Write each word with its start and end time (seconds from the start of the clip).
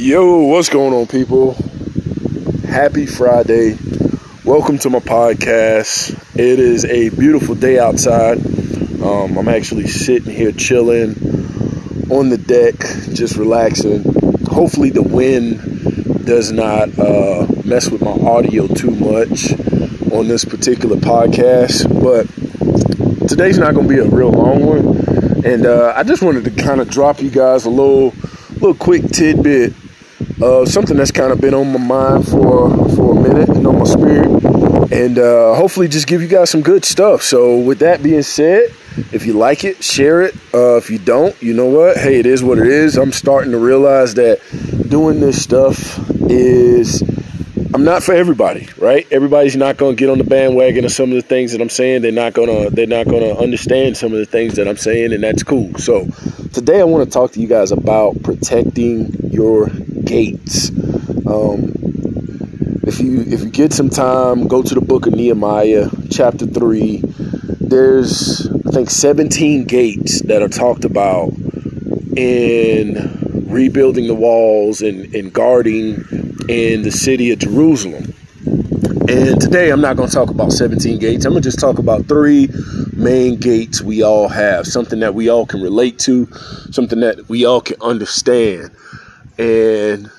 Yo, 0.00 0.38
what's 0.44 0.70
going 0.70 0.94
on, 0.94 1.06
people? 1.06 1.52
Happy 2.66 3.04
Friday. 3.04 3.76
Welcome 4.46 4.78
to 4.78 4.88
my 4.88 4.98
podcast. 4.98 6.18
It 6.34 6.58
is 6.58 6.86
a 6.86 7.10
beautiful 7.10 7.54
day 7.54 7.78
outside. 7.78 8.38
Um, 9.02 9.36
I'm 9.36 9.48
actually 9.48 9.88
sitting 9.88 10.34
here 10.34 10.52
chilling 10.52 11.10
on 12.10 12.30
the 12.30 12.38
deck, 12.38 12.76
just 13.12 13.36
relaxing. 13.36 14.02
Hopefully, 14.48 14.88
the 14.88 15.02
wind 15.02 16.24
does 16.24 16.50
not 16.50 16.98
uh, 16.98 17.46
mess 17.66 17.90
with 17.90 18.00
my 18.00 18.12
audio 18.12 18.68
too 18.68 18.92
much 18.92 19.52
on 20.12 20.28
this 20.28 20.46
particular 20.46 20.96
podcast. 20.96 21.84
But 22.00 23.28
today's 23.28 23.58
not 23.58 23.74
going 23.74 23.86
to 23.86 23.94
be 23.94 24.00
a 24.00 24.06
real 24.06 24.30
long 24.30 24.64
one. 24.64 25.44
And 25.44 25.66
uh, 25.66 25.92
I 25.94 26.04
just 26.04 26.22
wanted 26.22 26.44
to 26.44 26.50
kind 26.52 26.80
of 26.80 26.88
drop 26.88 27.20
you 27.20 27.28
guys 27.28 27.66
a 27.66 27.70
little, 27.70 28.14
little 28.54 28.74
quick 28.74 29.06
tidbit 29.10 29.74
of 30.42 30.68
something 30.68 30.96
that's 30.96 31.10
kind 31.10 31.32
of 31.32 31.40
been 31.40 31.54
on 31.54 31.72
my 31.72 31.78
mind 31.78 32.26
for 32.26 32.70
for 32.90 33.18
a 33.18 33.20
minute 33.20 33.48
and 33.48 33.66
on 33.66 33.78
my 33.78 33.84
spirit, 33.84 34.28
and 34.92 35.18
uh, 35.18 35.54
hopefully 35.54 35.88
just 35.88 36.06
give 36.06 36.22
you 36.22 36.28
guys 36.28 36.50
some 36.50 36.62
good 36.62 36.84
stuff. 36.84 37.22
So 37.22 37.58
with 37.58 37.80
that 37.80 38.02
being 38.02 38.22
said, 38.22 38.74
if 39.12 39.26
you 39.26 39.34
like 39.34 39.64
it, 39.64 39.82
share 39.84 40.22
it. 40.22 40.34
Uh, 40.54 40.76
if 40.76 40.90
you 40.90 40.98
don't, 40.98 41.40
you 41.42 41.54
know 41.54 41.66
what? 41.66 41.96
Hey, 41.96 42.18
it 42.18 42.26
is 42.26 42.42
what 42.42 42.58
it 42.58 42.66
is. 42.66 42.96
I'm 42.96 43.12
starting 43.12 43.52
to 43.52 43.58
realize 43.58 44.14
that 44.14 44.40
doing 44.88 45.20
this 45.20 45.42
stuff 45.42 45.98
is 46.30 47.02
I'm 47.72 47.84
not 47.84 48.02
for 48.02 48.12
everybody, 48.14 48.68
right? 48.78 49.06
Everybody's 49.12 49.56
not 49.56 49.76
going 49.76 49.94
to 49.94 50.00
get 50.00 50.10
on 50.10 50.18
the 50.18 50.24
bandwagon 50.24 50.84
of 50.84 50.90
some 50.90 51.10
of 51.10 51.16
the 51.16 51.22
things 51.22 51.52
that 51.52 51.60
I'm 51.60 51.68
saying. 51.68 52.02
They're 52.02 52.10
not 52.10 52.32
going 52.32 52.48
to 52.48 52.74
they're 52.74 52.86
not 52.86 53.06
going 53.06 53.22
to 53.22 53.40
understand 53.40 53.96
some 53.96 54.12
of 54.12 54.18
the 54.18 54.26
things 54.26 54.56
that 54.56 54.66
I'm 54.66 54.76
saying 54.76 55.12
and 55.12 55.22
that's 55.22 55.42
cool. 55.42 55.72
So, 55.74 56.06
today 56.52 56.80
I 56.80 56.84
want 56.84 57.04
to 57.04 57.10
talk 57.10 57.32
to 57.32 57.40
you 57.40 57.46
guys 57.46 57.70
about 57.70 58.20
protecting 58.22 59.12
your 59.30 59.68
gates. 60.10 60.70
Um, 61.24 61.72
if 62.82 62.98
you 62.98 63.20
if 63.20 63.42
you 63.42 63.50
get 63.50 63.72
some 63.72 63.88
time, 63.88 64.48
go 64.48 64.60
to 64.60 64.74
the 64.74 64.80
book 64.80 65.06
of 65.06 65.14
Nehemiah, 65.14 65.88
chapter 66.10 66.46
3. 66.46 67.02
There's 67.60 68.48
I 68.66 68.70
think 68.72 68.90
17 68.90 69.66
gates 69.66 70.22
that 70.22 70.42
are 70.42 70.48
talked 70.48 70.84
about 70.84 71.32
in 72.16 73.46
rebuilding 73.46 74.08
the 74.08 74.14
walls 74.14 74.80
and, 74.80 75.14
and 75.14 75.32
guarding 75.32 76.04
in 76.48 76.82
the 76.82 76.90
city 76.90 77.30
of 77.30 77.38
Jerusalem. 77.38 78.12
And 79.08 79.40
today 79.40 79.70
I'm 79.70 79.80
not 79.80 79.96
going 79.96 80.08
to 80.08 80.14
talk 80.14 80.30
about 80.30 80.50
17 80.50 80.98
gates. 80.98 81.24
I'm 81.24 81.32
going 81.32 81.42
to 81.42 81.48
just 81.48 81.60
talk 81.60 81.78
about 81.78 82.06
three 82.06 82.48
main 82.94 83.36
gates 83.36 83.80
we 83.80 84.02
all 84.02 84.28
have, 84.28 84.66
something 84.66 84.98
that 85.00 85.14
we 85.14 85.28
all 85.28 85.46
can 85.46 85.62
relate 85.62 86.00
to, 86.00 86.26
something 86.72 86.98
that 87.00 87.28
we 87.28 87.44
all 87.44 87.60
can 87.60 87.76
understand. 87.80 88.70
And 89.38 90.10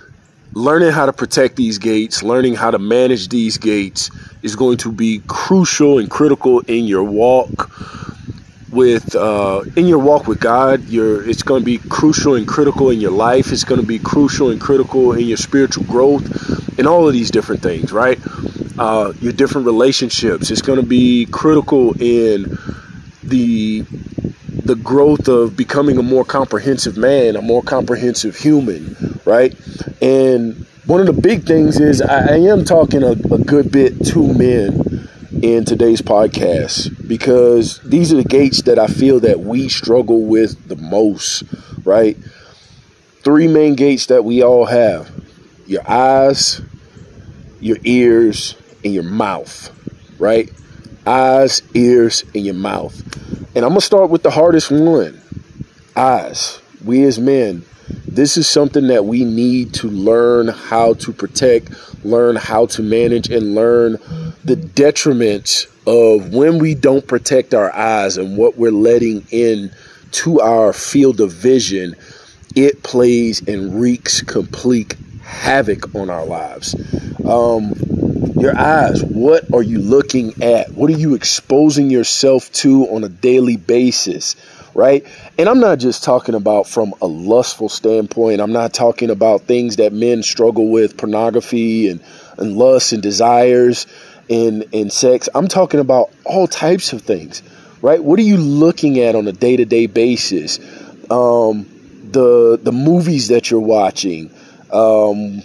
learning 0.54 0.92
how 0.92 1.06
to 1.06 1.14
protect 1.14 1.56
these 1.56 1.78
gates, 1.78 2.24
learning 2.24 2.56
how 2.56 2.72
to 2.72 2.80
manage 2.80 3.30
these 3.30 3.58
gates 3.58 4.10
is 4.42 4.56
going 4.56 4.78
to 4.78 4.92
be 4.92 5.22
crucial 5.28 6.00
and 6.00 6.10
critical 6.10 6.60
in 6.62 6.86
your 6.86 7.04
walk 7.04 7.70
with 8.72 9.16
uh, 9.16 9.64
in 9.76 9.86
your 9.86 10.00
walk 10.00 10.28
with 10.28 10.40
God, 10.40 10.88
your 10.88 11.28
it's 11.28 11.44
going 11.44 11.62
to 11.62 11.66
be 11.66 11.78
crucial 11.78 12.36
and 12.36 12.48
critical 12.48 12.90
in 12.90 13.00
your 13.02 13.12
life. 13.12 13.52
It's 13.52 13.64
going 13.64 13.82
to 13.82 13.88
be 13.88 14.00
crucial 14.00 14.50
and 14.50 14.60
critical 14.60 15.14
in 15.14 15.28
your 15.28 15.38
spiritual 15.38 15.84
growth, 15.84 16.80
and 16.80 16.88
all 16.88 17.08
of 17.08 17.14
these 17.14 17.32
different 17.32 17.62
things, 17.62 17.92
right? 17.92 18.20
Uh, 18.80 19.14
your 19.20 19.34
different 19.34 19.68
relationships. 19.68 20.50
It's 20.50 20.62
going 20.62 20.80
to 20.80 20.86
be 20.86 21.26
critical 21.26 21.94
in 22.02 22.58
the 23.24 23.86
the 24.72 24.78
growth 24.78 25.28
of 25.28 25.58
becoming 25.58 25.98
a 25.98 26.02
more 26.02 26.24
comprehensive 26.24 26.96
man, 26.96 27.36
a 27.36 27.42
more 27.42 27.62
comprehensive 27.62 28.38
human, 28.38 28.96
right? 29.26 29.54
And 30.02 30.66
one 30.86 31.02
of 31.02 31.14
the 31.14 31.22
big 31.22 31.44
things 31.44 31.78
is 31.78 32.02
I, 32.02 32.36
I 32.36 32.38
am 32.38 32.64
talking 32.64 33.04
a, 33.04 33.12
a 33.12 33.38
good 33.40 33.70
bit 33.70 34.06
to 34.06 34.34
men 34.34 35.10
in 35.44 35.66
today's 35.66 36.02
podcast 36.02 37.06
because 37.06 37.82
these 37.82 38.14
are 38.14 38.16
the 38.16 38.24
gates 38.24 38.62
that 38.62 38.80
I 38.80 38.88
feel 38.88 39.20
that 39.20 39.42
we 39.42 39.68
struggle 39.68 40.22
with 40.26 40.70
the 40.70 40.78
most, 40.78 41.44
right? 41.84 42.18
Three 43.24 43.50
main 43.50 43.76
gates 43.76 44.06
that 44.06 44.24
we 44.24 44.42
all 44.42 44.64
have 44.64 45.12
your 45.68 45.82
eyes, 45.86 46.62
your 47.60 47.78
ears, 47.84 48.56
and 48.86 48.94
your 48.94 49.04
mouth, 49.04 49.70
right? 50.18 50.50
Eyes, 51.06 51.62
ears, 51.74 52.24
and 52.36 52.46
your 52.46 52.56
mouth. 52.56 53.00
And 53.56 53.66
I'm 53.66 53.72
going 53.72 53.80
to 53.80 53.86
start 53.86 54.10
with 54.10 54.24
the 54.24 54.32
hardest 54.32 54.72
one 54.72 55.22
eyes. 55.96 56.62
We 56.84 57.04
as 57.04 57.20
men, 57.20 57.66
this 58.08 58.38
is 58.38 58.48
something 58.48 58.88
that 58.88 59.06
we 59.06 59.26
need 59.26 59.74
to 59.76 59.88
learn 59.88 60.48
how 60.48 60.94
to 60.96 61.14
protect, 61.14 61.72
learn 62.06 62.36
how 62.36 62.66
to 62.68 62.84
manage, 62.84 63.30
and 63.30 63.56
learn 63.56 63.94
the 64.44 64.56
detriments 64.56 65.68
of 65.88 66.34
when 66.34 66.60
we 66.60 66.76
don't 66.76 67.08
protect 67.08 67.54
our 67.54 67.74
eyes 67.74 68.18
and 68.18 68.38
what 68.38 68.58
we're 68.58 68.72
letting 68.72 69.26
in 69.32 69.72
to 70.12 70.40
our 70.42 70.74
field 70.74 71.20
of 71.20 71.32
vision. 71.32 71.96
It 72.56 72.84
plays 72.84 73.48
and 73.48 73.80
wreaks 73.80 74.22
complete 74.22 74.96
havoc 75.24 75.96
on 75.96 76.10
our 76.10 76.26
lives. 76.26 76.76
Um, 77.26 77.74
your 78.38 78.58
eyes, 78.58 79.04
what 79.04 79.48
are 79.54 79.62
you 79.62 79.80
looking 79.80 80.42
at? 80.42 80.76
What 80.76 80.90
are 80.90 80.98
you 80.98 81.16
exposing 81.16 81.90
yourself 81.90 82.52
to 82.54 82.88
on 82.90 83.04
a 83.04 83.10
daily 83.10 83.58
basis? 83.58 84.36
right? 84.74 85.06
And 85.38 85.50
I'm 85.50 85.60
not 85.60 85.80
just 85.80 86.04
talking 86.04 86.36
about 86.36 86.68
from 86.68 86.94
a 87.02 87.08
lustful 87.08 87.70
standpoint. 87.70 88.42
I'm 88.42 88.54
not 88.54 88.74
talking 88.74 89.10
about 89.10 89.42
things 89.42 89.78
that 89.78 89.94
men 89.94 90.24
struggle 90.24 90.70
with, 90.70 90.98
pornography 90.98 91.90
and, 91.90 92.02
and 92.38 92.56
lust 92.56 92.94
and 92.94 93.04
desires 93.04 93.88
and, 94.30 94.66
and 94.74 94.92
sex. 94.92 95.28
I'm 95.36 95.48
talking 95.48 95.80
about 95.80 96.12
all 96.26 96.48
types 96.48 96.94
of 96.94 97.02
things, 97.02 97.44
right? 97.82 98.04
What 98.04 98.20
are 98.20 98.24
you 98.24 98.38
looking 98.38 99.00
at 99.00 99.16
on 99.16 99.28
a 99.28 99.34
day 99.34 99.58
to 99.58 99.66
day 99.66 99.88
basis? 99.88 100.60
Um, 101.10 101.68
the 102.12 102.60
the 102.62 102.72
movies 102.72 103.30
that 103.30 103.52
you're 103.52 103.60
watching, 103.60 104.32
um, 104.72 105.42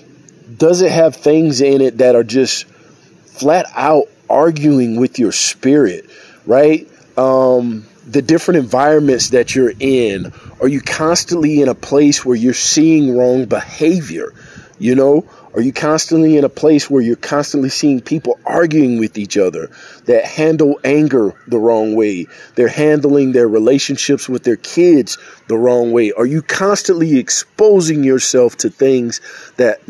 does 0.56 0.82
it 0.82 0.92
have 0.92 1.16
things 1.16 1.60
in 1.60 1.80
it 1.80 1.98
that 1.98 2.14
are 2.14 2.24
just 2.24 2.64
flat 2.64 3.66
out 3.74 4.06
arguing 4.28 4.96
with 4.96 5.18
your 5.18 5.32
spirit, 5.32 6.08
right? 6.46 6.88
Um, 7.16 7.86
the 8.06 8.22
different 8.22 8.58
environments 8.58 9.30
that 9.30 9.54
you're 9.54 9.72
in? 9.78 10.32
Are 10.60 10.68
you 10.68 10.80
constantly 10.80 11.60
in 11.60 11.68
a 11.68 11.74
place 11.74 12.24
where 12.24 12.36
you're 12.36 12.54
seeing 12.54 13.16
wrong 13.16 13.46
behavior? 13.46 14.32
You 14.78 14.94
know, 14.94 15.24
are 15.54 15.62
you 15.62 15.72
constantly 15.72 16.36
in 16.36 16.44
a 16.44 16.50
place 16.50 16.90
where 16.90 17.00
you're 17.00 17.16
constantly 17.16 17.70
seeing 17.70 18.02
people 18.02 18.38
arguing 18.44 18.98
with 18.98 19.16
each 19.16 19.38
other 19.38 19.70
that 20.04 20.26
handle 20.26 20.78
anger 20.84 21.34
the 21.46 21.58
wrong 21.58 21.96
way? 21.96 22.26
They're 22.54 22.68
handling 22.68 23.32
their 23.32 23.48
relationships 23.48 24.28
with 24.28 24.44
their 24.44 24.56
kids 24.56 25.16
the 25.48 25.56
wrong 25.56 25.92
way. 25.92 26.12
Are 26.12 26.26
you 26.26 26.42
constantly 26.42 27.18
exposing 27.18 28.04
yourself 28.04 28.58
to 28.58 28.70
things 28.70 29.22
that 29.56 29.80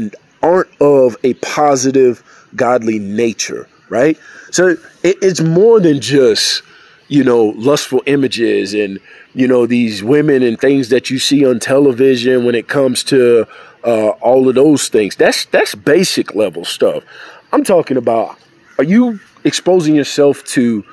aren't 0.46 0.70
of 0.80 1.16
a 1.24 1.34
positive, 1.34 2.22
godly 2.54 2.98
nature, 2.98 3.68
right? 3.88 4.18
So 4.50 4.76
it's 5.02 5.40
more 5.40 5.80
than 5.80 6.00
just 6.00 6.62
you 7.08 7.22
know, 7.22 7.46
lustful 7.56 8.02
images 8.06 8.74
and, 8.74 8.98
you 9.34 9.46
know, 9.46 9.66
these 9.66 10.02
women 10.02 10.42
and 10.42 10.60
things 10.60 10.88
that 10.88 11.08
you 11.10 11.18
see 11.18 11.46
on 11.46 11.60
television 11.60 12.44
when 12.44 12.54
it 12.54 12.68
comes 12.68 13.04
to 13.04 13.46
uh, 13.84 14.08
all 14.20 14.48
of 14.48 14.54
those 14.54 14.88
things. 14.88 15.14
That's 15.14 15.44
that's 15.46 15.74
basic 15.74 16.34
level 16.34 16.64
stuff. 16.64 17.04
I'm 17.52 17.62
talking 17.62 17.96
about 17.96 18.36
are 18.78 18.84
you 18.84 19.20
exposing 19.44 19.94
yourself 19.94 20.42
to 20.44 20.84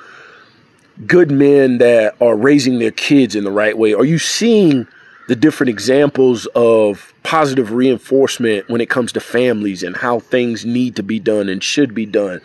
good 1.06 1.30
men 1.30 1.78
that 1.78 2.14
are 2.20 2.36
raising 2.36 2.78
their 2.78 2.92
kids 2.92 3.34
in 3.34 3.42
the 3.42 3.50
right 3.50 3.76
way? 3.76 3.94
Are 3.94 4.04
you 4.04 4.18
seeing 4.18 4.86
the 5.28 5.36
different 5.36 5.70
examples 5.70 6.46
of 6.54 7.14
positive 7.22 7.72
reinforcement 7.72 8.68
when 8.68 8.80
it 8.80 8.90
comes 8.90 9.12
to 9.12 9.20
families 9.20 9.82
and 9.82 9.96
how 9.96 10.20
things 10.20 10.64
need 10.64 10.96
to 10.96 11.02
be 11.02 11.18
done 11.18 11.48
and 11.48 11.62
should 11.62 11.94
be 11.94 12.06
done? 12.06 12.40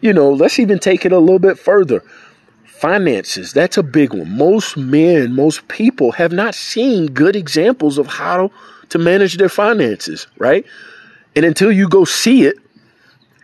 You 0.00 0.12
know, 0.12 0.32
let's 0.32 0.58
even 0.58 0.78
take 0.78 1.04
it 1.04 1.12
a 1.12 1.18
little 1.18 1.38
bit 1.38 1.58
further. 1.58 2.02
Finances 2.66 3.52
that's 3.52 3.78
a 3.78 3.82
big 3.82 4.12
one. 4.12 4.36
Most 4.36 4.76
men 4.76 5.32
most 5.32 5.66
people 5.68 6.12
have 6.12 6.32
not 6.32 6.54
seen 6.54 7.06
good 7.06 7.34
examples 7.36 7.96
of 7.96 8.06
how 8.06 8.50
to 8.90 8.98
manage 8.98 9.36
their 9.38 9.48
finances 9.48 10.26
right? 10.38 10.66
And 11.34 11.44
until 11.46 11.72
you 11.72 11.88
go 11.88 12.04
see 12.04 12.44
it 12.44 12.56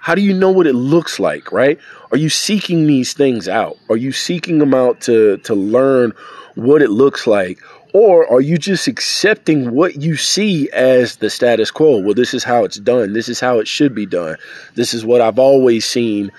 how 0.01 0.15
do 0.15 0.23
you 0.23 0.35
know 0.35 0.51
what 0.51 0.67
it 0.67 0.75
looks 0.75 1.19
like 1.19 1.53
right? 1.53 1.79
Are 2.11 2.19
you 2.19 2.29
seeking 2.29 2.87
these 2.87 3.15
things 3.15 3.49
out? 3.49 3.79
Are 3.89 3.97
you 3.97 4.13
seeking 4.13 4.59
them 4.59 4.75
out 4.75 5.01
to 5.03 5.39
to 5.39 5.55
learn 5.55 6.13
what 6.55 6.83
it 6.83 6.91
looks 6.91 7.27
like 7.27 7.61
or 7.93 8.31
are 8.33 8.41
you 8.41 8.57
just 8.57 8.87
accepting 8.87 9.73
what 9.73 9.97
you 9.97 10.17
see 10.17 10.71
as 10.71 11.17
the 11.17 11.31
status 11.31 11.71
quo 11.71 11.99
well 11.99 12.15
this 12.15 12.35
is 12.35 12.45
how 12.45 12.65
it's 12.65 12.79
done 12.79 13.13
this 13.13 13.29
is 13.29 13.41
how 13.41 13.59
it 13.59 13.67
should 13.67 13.95
be 13.95 14.07
done 14.07 14.37
this 14.75 14.95
is 14.95 15.05
what 15.05 15.21
i've 15.21 15.39
always 15.39 15.85
seen 15.85 16.31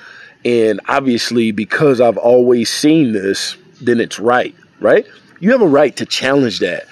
and 0.44 0.82
obviously, 0.88 1.52
because 1.52 2.02
I've 2.02 2.18
always 2.18 2.70
seen 2.70 3.14
this, 3.14 3.56
then 3.80 4.00
it's 4.00 4.20
right, 4.20 4.56
right? 4.80 5.06
You 5.40 5.52
have 5.52 5.62
a 5.62 5.68
right 5.68 5.96
to 5.98 6.06
challenge 6.06 6.60
that. 6.60 6.88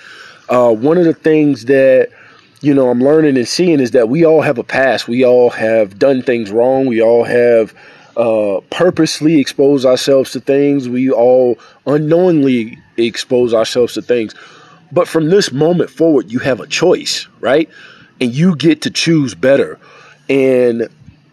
Uh, 0.49 0.73
one 0.73 0.97
of 0.97 1.05
the 1.05 1.13
things 1.13 1.65
that 1.65 2.09
you 2.61 2.73
know, 2.73 2.89
I'm 2.89 3.01
learning 3.01 3.37
and 3.37 3.47
seeing 3.47 3.79
is 3.79 3.91
that 3.91 4.09
we 4.09 4.25
all 4.25 4.41
have 4.41 4.57
a 4.57 4.65
past. 4.65 5.07
We 5.07 5.23
all 5.23 5.49
have 5.51 5.97
done 5.97 6.21
things 6.21 6.51
wrong. 6.51 6.87
We 6.87 7.01
all 7.01 7.23
have 7.23 7.73
uh, 8.19 8.59
purposely 8.69 9.39
exposed 9.39 9.85
ourselves 9.85 10.31
to 10.31 10.41
things. 10.41 10.89
We 10.89 11.09
all 11.09 11.57
unknowingly 11.87 12.77
expose 12.97 13.53
ourselves 13.53 13.93
to 13.93 14.01
things. 14.01 14.35
But 14.91 15.07
from 15.07 15.29
this 15.29 15.53
moment 15.53 15.89
forward, 15.89 16.29
you 16.29 16.39
have 16.39 16.59
a 16.59 16.67
choice, 16.67 17.27
right? 17.39 17.69
And 18.19 18.33
you 18.35 18.57
get 18.57 18.81
to 18.81 18.91
choose 18.91 19.35
better. 19.35 19.79
And 20.27 20.89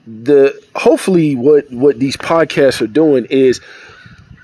the 0.06 0.58
hopefully 0.76 1.34
what 1.34 1.68
what 1.72 1.98
these 1.98 2.16
podcasts 2.16 2.80
are 2.80 2.86
doing 2.86 3.26
is 3.30 3.60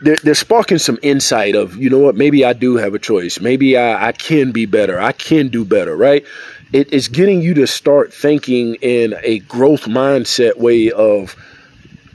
they're, 0.02 0.16
they're 0.24 0.34
sparking 0.34 0.78
some 0.78 0.98
insight 1.02 1.54
of 1.54 1.76
you 1.76 1.88
know 1.88 2.00
what 2.00 2.16
maybe 2.16 2.44
I 2.44 2.52
do 2.52 2.74
have 2.74 2.94
a 2.94 2.98
choice 2.98 3.38
maybe 3.38 3.76
I, 3.76 4.08
I 4.08 4.10
can 4.10 4.50
be 4.50 4.66
better 4.66 4.98
I 4.98 5.12
can 5.12 5.46
do 5.46 5.64
better 5.64 5.96
right 5.96 6.26
it, 6.72 6.92
it's 6.92 7.06
getting 7.06 7.42
you 7.42 7.54
to 7.54 7.68
start 7.68 8.12
thinking 8.12 8.74
in 8.76 9.14
a 9.22 9.38
growth 9.40 9.82
mindset 9.82 10.56
way 10.56 10.90
of 10.90 11.36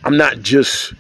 I'm 0.04 0.18
not 0.18 0.40
just 0.40 0.94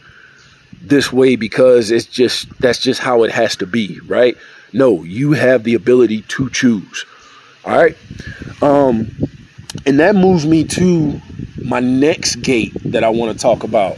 this 0.82 1.12
way 1.12 1.36
because 1.36 1.92
it's 1.92 2.06
just 2.06 2.50
that's 2.60 2.80
just 2.80 3.00
how 3.00 3.24
it 3.24 3.32
has 3.32 3.58
to 3.58 3.66
be 3.66 4.00
right 4.06 4.38
no 4.72 5.04
you 5.04 5.34
have 5.34 5.64
the 5.64 5.74
ability 5.74 6.22
to 6.22 6.50
choose 6.50 7.06
all 7.66 7.76
right 7.76 7.98
um 8.62 9.10
and 9.86 10.00
that 10.00 10.16
moves 10.16 10.46
me 10.46 10.64
to 10.66 11.22
my 11.64 11.80
next 11.80 12.38
gate 12.38 12.74
that 12.86 13.04
I 13.04 13.10
want 13.10 13.32
to 13.34 13.42
talk 13.42 13.64
about, 13.64 13.98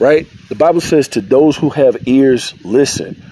right? 0.00 0.26
The 0.48 0.54
Bible 0.54 0.80
says, 0.80 1.08
To 1.08 1.20
those 1.20 1.56
who 1.56 1.70
have 1.70 2.06
ears, 2.06 2.54
listen. 2.64 3.22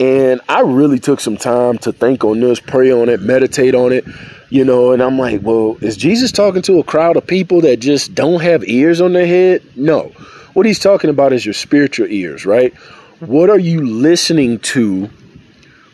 And 0.00 0.40
I 0.48 0.60
really 0.60 0.98
took 0.98 1.20
some 1.20 1.36
time 1.36 1.78
to 1.78 1.92
think 1.92 2.24
on 2.24 2.40
this, 2.40 2.58
pray 2.58 2.90
on 2.90 3.08
it, 3.08 3.20
meditate 3.20 3.74
on 3.74 3.92
it, 3.92 4.04
you 4.52 4.66
know. 4.66 4.92
And 4.92 5.02
I'm 5.02 5.18
like, 5.18 5.40
well, 5.42 5.78
is 5.80 5.96
Jesus 5.96 6.30
talking 6.30 6.62
to 6.62 6.78
a 6.78 6.84
crowd 6.84 7.16
of 7.16 7.26
people 7.26 7.62
that 7.62 7.80
just 7.80 8.14
don't 8.14 8.42
have 8.42 8.62
ears 8.68 9.00
on 9.00 9.14
their 9.14 9.26
head? 9.26 9.62
No. 9.76 10.12
What 10.52 10.66
he's 10.66 10.78
talking 10.78 11.08
about 11.08 11.32
is 11.32 11.44
your 11.44 11.54
spiritual 11.54 12.06
ears, 12.08 12.44
right? 12.44 12.74
What 13.20 13.48
are 13.48 13.58
you 13.58 13.84
listening 13.84 14.58
to 14.58 15.08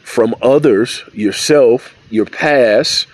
from 0.02 0.34
others, 0.42 1.04
yourself, 1.12 1.94
your 2.10 2.26
past? 2.26 3.06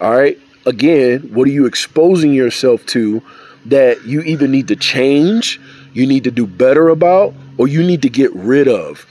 All 0.00 0.12
right. 0.12 0.38
Again, 0.66 1.22
what 1.34 1.48
are 1.48 1.52
you 1.52 1.66
exposing 1.66 2.32
yourself 2.32 2.86
to 2.86 3.20
that 3.66 4.04
you 4.04 4.20
either 4.22 4.46
need 4.46 4.68
to 4.68 4.76
change, 4.76 5.60
you 5.92 6.06
need 6.06 6.24
to 6.24 6.30
do 6.30 6.46
better 6.46 6.88
about, 6.88 7.34
or 7.58 7.66
you 7.66 7.82
need 7.82 8.02
to 8.02 8.08
get 8.08 8.32
rid 8.34 8.68
of? 8.68 9.04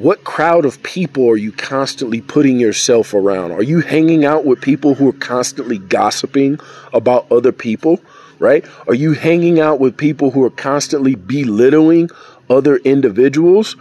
What 0.00 0.24
crowd 0.24 0.64
of 0.64 0.82
people 0.82 1.28
are 1.28 1.36
you 1.36 1.52
constantly 1.52 2.22
putting 2.22 2.58
yourself 2.58 3.12
around? 3.12 3.52
Are 3.52 3.62
you 3.62 3.80
hanging 3.80 4.24
out 4.24 4.46
with 4.46 4.62
people 4.62 4.94
who 4.94 5.06
are 5.06 5.12
constantly 5.12 5.76
gossiping 5.76 6.58
about 6.94 7.30
other 7.30 7.52
people, 7.52 8.00
right? 8.38 8.64
Are 8.88 8.94
you 8.94 9.12
hanging 9.12 9.60
out 9.60 9.78
with 9.78 9.98
people 9.98 10.30
who 10.30 10.42
are 10.42 10.50
constantly 10.50 11.16
belittling 11.16 12.08
other 12.48 12.76
individuals? 12.76 13.76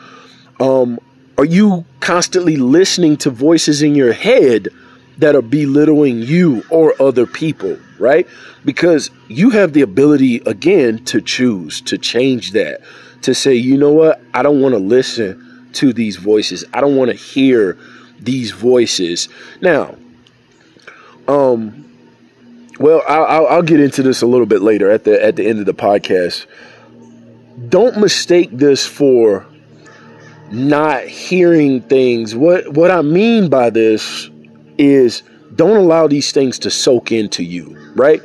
Um, 0.59 0.99
are 1.37 1.45
you 1.45 1.85
constantly 2.01 2.57
listening 2.57 3.15
to 3.19 3.29
voices 3.29 3.81
in 3.81 3.95
your 3.95 4.11
head 4.11 4.67
that 5.19 5.37
are 5.37 5.41
belittling 5.41 6.21
you 6.21 6.65
or 6.69 7.01
other 7.01 7.27
people, 7.27 7.79
right? 7.97 8.27
Because 8.65 9.09
you 9.29 9.51
have 9.51 9.71
the 9.71 9.83
ability, 9.83 10.41
again, 10.45 11.05
to 11.05 11.21
choose, 11.21 11.79
to 11.83 11.97
change 11.97 12.51
that, 12.51 12.81
to 13.21 13.33
say, 13.33 13.53
you 13.53 13.77
know 13.77 13.93
what? 13.93 14.21
I 14.33 14.43
don't 14.43 14.59
want 14.59 14.73
to 14.73 14.79
listen 14.79 15.45
to 15.73 15.93
these 15.93 16.17
voices. 16.17 16.65
I 16.73 16.81
don't 16.81 16.95
want 16.95 17.11
to 17.11 17.17
hear 17.17 17.77
these 18.19 18.51
voices. 18.51 19.29
Now, 19.61 19.95
um, 21.27 21.85
well, 22.79 23.03
I'll, 23.07 23.47
I'll 23.47 23.61
get 23.61 23.79
into 23.79 24.03
this 24.03 24.21
a 24.21 24.25
little 24.25 24.45
bit 24.45 24.61
later 24.61 24.89
at 24.89 25.03
the 25.03 25.21
at 25.23 25.35
the 25.35 25.45
end 25.45 25.59
of 25.59 25.65
the 25.65 25.73
podcast. 25.73 26.45
Don't 27.67 27.97
mistake 27.97 28.49
this 28.51 28.85
for 28.85 29.45
not 30.51 31.03
hearing 31.03 31.81
things. 31.81 32.35
What 32.35 32.69
what 32.73 32.89
I 32.89 33.01
mean 33.01 33.49
by 33.49 33.69
this 33.69 34.29
is 34.77 35.23
don't 35.55 35.77
allow 35.77 36.07
these 36.07 36.31
things 36.31 36.57
to 36.59 36.71
soak 36.71 37.11
into 37.11 37.43
you, 37.43 37.77
right? 37.95 38.21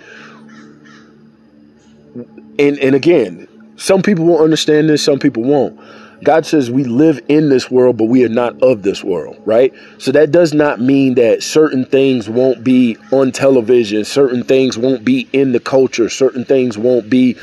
And 2.59 2.79
and 2.79 2.95
again, 2.95 3.49
some 3.77 4.03
people 4.03 4.25
will 4.25 4.43
understand 4.43 4.89
this, 4.89 5.03
some 5.03 5.19
people 5.19 5.43
won't. 5.43 5.79
God 6.25 6.47
says 6.47 6.71
we 6.71 6.85
live 6.85 7.21
in 7.29 7.51
this 7.51 7.71
world, 7.71 7.97
but 7.97 8.07
we 8.07 8.25
are 8.25 8.29
not 8.31 8.63
of 8.63 8.83
this 8.83 9.05
world, 9.05 9.41
right? 9.45 9.73
So 9.99 10.13
that 10.13 10.33
does 10.33 10.55
not 10.55 10.81
mean 10.81 11.15
that 11.15 11.43
certain 11.43 11.85
things 11.85 12.29
won't 12.29 12.65
be 12.65 12.97
on 13.13 13.31
television, 13.31 14.05
certain 14.05 14.43
things 14.43 14.77
won't 14.79 15.05
be 15.05 15.29
in 15.33 15.53
the 15.53 15.61
culture, 15.61 16.09
certain 16.09 16.45
things 16.45 16.79
won't 16.79 17.11
be 17.11 17.37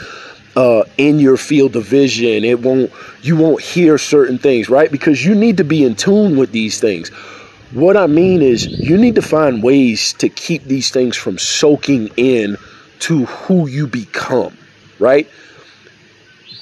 uh, 0.55 0.83
in 0.97 1.19
your 1.19 1.37
field 1.37 1.75
of 1.75 1.85
vision. 1.85 2.43
It 2.43 2.59
won't, 2.59 2.91
you 3.21 3.35
won't 3.35 3.61
hear 3.61 3.97
certain 3.97 4.37
things, 4.37 4.69
right? 4.69 4.91
Because 4.91 5.23
you 5.23 5.35
need 5.35 5.57
to 5.57 5.63
be 5.63 5.83
in 5.83 5.95
tune 5.95 6.37
with 6.37 6.51
these 6.51 6.79
things. 6.79 7.09
What 7.71 7.95
I 7.95 8.07
mean 8.07 8.41
is, 8.41 8.67
you 8.67 8.97
need 8.97 9.15
to 9.15 9.21
find 9.21 9.63
ways 9.63 10.13
to 10.13 10.27
keep 10.27 10.65
these 10.65 10.89
things 10.89 11.15
from 11.15 11.37
soaking 11.37 12.09
in 12.17 12.57
to 13.01 13.25
who 13.25 13.67
you 13.67 13.87
become, 13.87 14.57
right? 14.99 15.29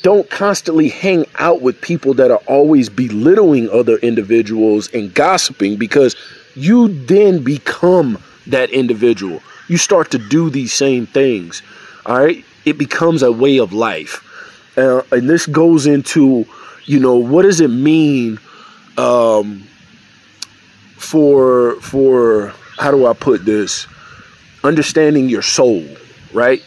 Don't 0.02 0.30
constantly 0.30 0.90
hang 0.90 1.26
out 1.38 1.62
with 1.62 1.82
people 1.82 2.14
that 2.16 2.32
are 2.32 2.42
always 2.48 2.90
belittling 2.90 3.70
other 3.70 3.98
individuals 3.98 4.90
and 4.94 5.14
gossiping 5.14 5.76
because 5.76 6.16
you 6.56 6.88
then 7.06 7.44
become 7.44 8.18
that 8.48 8.70
individual. 8.70 9.42
You 9.68 9.78
start 9.78 10.12
to 10.12 10.18
do 10.18 10.50
these 10.50 10.74
same 10.74 11.06
things, 11.06 11.62
all 12.06 12.18
right? 12.18 12.44
It 12.66 12.78
becomes 12.78 13.24
a 13.24 13.32
way 13.32 13.58
of 13.60 13.74
life. 13.74 14.26
Uh, 14.78 15.02
and 15.12 15.30
this 15.30 15.46
goes 15.46 15.86
into, 15.86 16.46
you 16.86 17.00
know, 17.00 17.16
what 17.16 17.44
does 17.44 17.60
it 17.60 17.70
mean? 17.70 18.40
Um, 18.98 19.64
for 20.98 21.76
for 21.82 22.54
how 22.78 22.92
do 22.92 23.08
I 23.08 23.14
put 23.14 23.46
this? 23.46 23.88
Understanding 24.64 25.30
your 25.30 25.42
soul, 25.42 25.86
right? 26.34 26.64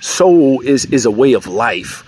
Soul 0.00 0.60
is 0.60 0.84
is 0.86 1.06
a 1.06 1.10
way 1.10 1.32
of 1.32 1.46
life. 1.46 2.04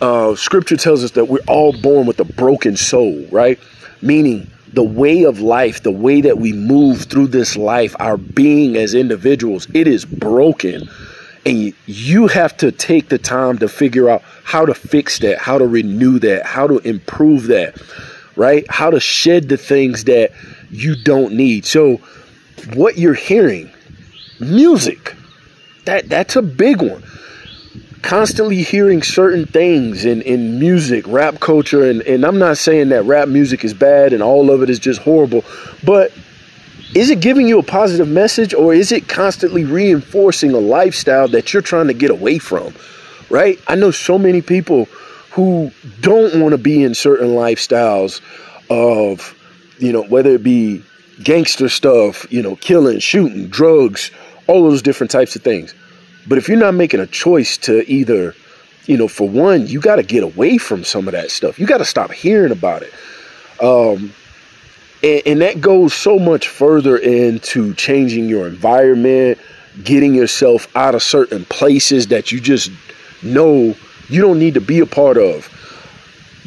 Uh, 0.00 0.34
scripture 0.36 0.76
tells 0.76 1.02
us 1.02 1.12
that 1.12 1.26
we're 1.26 1.44
all 1.48 1.72
born 1.72 2.06
with 2.06 2.20
a 2.20 2.24
broken 2.24 2.76
soul, 2.76 3.26
right? 3.30 3.58
Meaning 4.00 4.50
the 4.72 4.82
way 4.82 5.24
of 5.24 5.40
life, 5.40 5.82
the 5.82 5.90
way 5.90 6.20
that 6.20 6.38
we 6.38 6.52
move 6.52 7.04
through 7.04 7.28
this 7.28 7.56
life, 7.56 7.96
our 7.98 8.16
being 8.16 8.76
as 8.76 8.94
individuals, 8.94 9.66
it 9.74 9.88
is 9.88 10.04
broken. 10.04 10.88
And 11.44 11.72
you 11.86 12.26
have 12.26 12.56
to 12.58 12.70
take 12.70 13.08
the 13.08 13.18
time 13.18 13.58
to 13.58 13.68
figure 13.68 14.08
out 14.08 14.22
how 14.44 14.66
to 14.66 14.74
fix 14.74 15.18
that, 15.20 15.38
how 15.38 15.58
to 15.58 15.66
renew 15.66 16.18
that, 16.20 16.44
how 16.44 16.66
to 16.66 16.78
improve 16.78 17.46
that, 17.46 17.80
right? 18.36 18.64
How 18.70 18.90
to 18.90 19.00
shed 19.00 19.48
the 19.48 19.56
things 19.56 20.04
that 20.04 20.32
you 20.70 20.94
don't 20.94 21.34
need. 21.34 21.64
So, 21.64 22.00
what 22.74 22.98
you're 22.98 23.14
hearing, 23.14 23.70
music, 24.40 25.14
that 25.86 26.08
that's 26.08 26.36
a 26.36 26.42
big 26.42 26.82
one. 26.82 27.02
Constantly 28.02 28.62
hearing 28.62 29.02
certain 29.02 29.46
things 29.46 30.04
in, 30.04 30.22
in 30.22 30.58
music, 30.58 31.06
rap 31.08 31.40
culture, 31.40 31.88
and, 31.88 32.02
and 32.02 32.24
I'm 32.24 32.38
not 32.38 32.58
saying 32.58 32.90
that 32.90 33.04
rap 33.04 33.28
music 33.28 33.64
is 33.64 33.74
bad 33.74 34.12
and 34.12 34.22
all 34.22 34.50
of 34.50 34.62
it 34.62 34.70
is 34.70 34.78
just 34.78 35.00
horrible, 35.00 35.44
but 35.84 36.12
is 36.94 37.10
it 37.10 37.20
giving 37.20 37.48
you 37.48 37.58
a 37.58 37.62
positive 37.62 38.08
message 38.08 38.54
or 38.54 38.72
is 38.72 38.92
it 38.92 39.08
constantly 39.08 39.64
reinforcing 39.64 40.52
a 40.52 40.58
lifestyle 40.58 41.28
that 41.28 41.52
you're 41.52 41.62
trying 41.62 41.88
to 41.88 41.94
get 41.94 42.10
away 42.10 42.38
from? 42.38 42.74
Right? 43.30 43.60
I 43.66 43.74
know 43.74 43.90
so 43.90 44.18
many 44.18 44.40
people 44.40 44.86
who 45.32 45.70
don't 46.00 46.40
want 46.40 46.52
to 46.52 46.58
be 46.58 46.82
in 46.82 46.94
certain 46.94 47.28
lifestyles 47.28 48.20
of 48.70 49.34
you 49.78 49.92
know, 49.92 50.02
whether 50.02 50.30
it 50.30 50.42
be 50.42 50.82
gangster 51.22 51.68
stuff, 51.68 52.30
you 52.32 52.42
know, 52.42 52.56
killing, 52.56 52.98
shooting, 52.98 53.48
drugs, 53.48 54.10
all 54.46 54.62
those 54.62 54.82
different 54.82 55.10
types 55.10 55.36
of 55.36 55.42
things. 55.42 55.74
But 56.28 56.38
if 56.38 56.48
you're 56.48 56.58
not 56.58 56.74
making 56.74 57.00
a 57.00 57.06
choice 57.06 57.56
to 57.58 57.90
either, 57.90 58.34
you 58.86 58.96
know, 58.96 59.08
for 59.08 59.28
one, 59.28 59.66
you 59.66 59.80
got 59.80 59.96
to 59.96 60.02
get 60.02 60.22
away 60.22 60.58
from 60.58 60.84
some 60.84 61.08
of 61.08 61.12
that 61.12 61.30
stuff. 61.30 61.58
You 61.58 61.66
got 61.66 61.78
to 61.78 61.84
stop 61.84 62.12
hearing 62.12 62.52
about 62.52 62.82
it. 62.82 62.92
Um, 63.62 64.12
and, 65.02 65.22
and 65.26 65.40
that 65.40 65.60
goes 65.60 65.94
so 65.94 66.18
much 66.18 66.48
further 66.48 66.96
into 66.96 67.74
changing 67.74 68.28
your 68.28 68.46
environment, 68.46 69.38
getting 69.82 70.14
yourself 70.14 70.68
out 70.76 70.94
of 70.94 71.02
certain 71.02 71.44
places 71.46 72.08
that 72.08 72.30
you 72.30 72.40
just 72.40 72.70
know 73.22 73.74
you 74.08 74.20
don't 74.20 74.38
need 74.38 74.54
to 74.54 74.60
be 74.60 74.80
a 74.80 74.86
part 74.86 75.16
of 75.16 75.48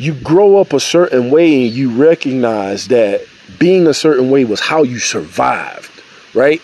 you 0.01 0.15
grow 0.15 0.57
up 0.57 0.73
a 0.73 0.79
certain 0.79 1.29
way 1.29 1.67
and 1.67 1.75
you 1.75 1.91
recognize 1.91 2.87
that 2.87 3.21
being 3.59 3.85
a 3.85 3.93
certain 3.93 4.31
way 4.31 4.45
was 4.45 4.59
how 4.59 4.81
you 4.81 4.97
survived, 4.97 5.91
right? 6.33 6.59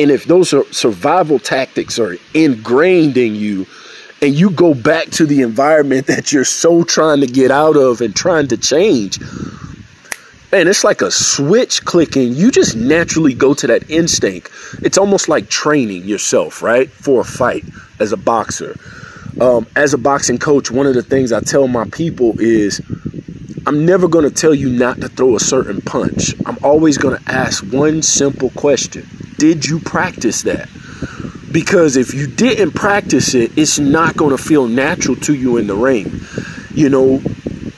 And 0.00 0.10
if 0.10 0.24
those 0.24 0.54
survival 0.74 1.38
tactics 1.38 1.98
are 1.98 2.16
ingrained 2.32 3.18
in 3.18 3.34
you, 3.34 3.66
and 4.22 4.34
you 4.34 4.48
go 4.48 4.72
back 4.72 5.10
to 5.10 5.26
the 5.26 5.42
environment 5.42 6.06
that 6.06 6.32
you're 6.32 6.46
so 6.46 6.84
trying 6.84 7.20
to 7.20 7.26
get 7.26 7.50
out 7.50 7.76
of 7.76 8.00
and 8.00 8.16
trying 8.16 8.48
to 8.48 8.56
change, 8.56 9.20
man, 10.52 10.68
it's 10.68 10.84
like 10.84 11.02
a 11.02 11.10
switch 11.10 11.84
clicking. 11.84 12.32
You 12.32 12.50
just 12.50 12.76
naturally 12.76 13.34
go 13.34 13.52
to 13.52 13.66
that 13.66 13.90
instinct. 13.90 14.50
It's 14.80 14.96
almost 14.96 15.28
like 15.28 15.50
training 15.50 16.04
yourself, 16.04 16.62
right, 16.62 16.90
for 16.90 17.20
a 17.20 17.24
fight 17.24 17.66
as 17.98 18.12
a 18.12 18.16
boxer. 18.16 18.76
Um, 19.38 19.66
as 19.76 19.92
a 19.92 19.98
boxing 19.98 20.38
coach, 20.38 20.70
one 20.70 20.86
of 20.86 20.94
the 20.94 21.02
things 21.02 21.30
I 21.30 21.40
tell 21.40 21.68
my 21.68 21.84
people 21.90 22.40
is 22.40 22.80
I'm 23.66 23.84
never 23.84 24.08
going 24.08 24.24
to 24.24 24.34
tell 24.34 24.54
you 24.54 24.70
not 24.70 24.98
to 25.02 25.10
throw 25.10 25.36
a 25.36 25.40
certain 25.40 25.82
punch. 25.82 26.34
I'm 26.46 26.56
always 26.62 26.96
going 26.96 27.22
to 27.22 27.30
ask 27.30 27.62
one 27.70 28.00
simple 28.00 28.48
question 28.56 29.06
Did 29.40 29.64
you 29.64 29.80
practice 29.80 30.42
that? 30.42 30.68
Because 31.50 31.96
if 31.96 32.12
you 32.12 32.26
didn't 32.26 32.72
practice 32.72 33.34
it, 33.34 33.56
it's 33.56 33.78
not 33.78 34.14
going 34.14 34.36
to 34.36 34.42
feel 34.42 34.68
natural 34.68 35.16
to 35.16 35.34
you 35.34 35.56
in 35.56 35.66
the 35.66 35.74
ring. 35.74 36.20
You 36.74 36.90
know, 36.90 37.22